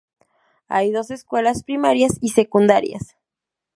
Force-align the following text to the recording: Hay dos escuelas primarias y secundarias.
Hay 0.67 0.91
dos 0.91 1.11
escuelas 1.11 1.61
primarias 1.63 2.17
y 2.21 2.29
secundarias. 2.29 3.15